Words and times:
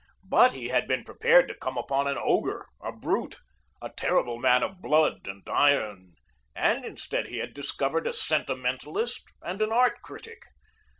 But 0.27 0.53
he 0.53 0.69
had 0.69 0.87
been 0.87 1.03
prepared 1.03 1.47
to 1.47 1.53
come 1.53 1.77
upon 1.77 2.07
an 2.07 2.17
ogre, 2.19 2.65
a 2.81 2.91
brute, 2.91 3.35
a 3.83 3.89
terrible 3.91 4.39
man 4.39 4.63
of 4.63 4.81
blood 4.81 5.27
and 5.27 5.47
iron, 5.47 6.15
and 6.55 6.83
instead 6.83 7.31
had 7.31 7.53
discovered 7.53 8.07
a 8.07 8.13
sentimentalist 8.13 9.21
and 9.43 9.61
an 9.61 9.71
art 9.71 10.01
critic. 10.01 10.41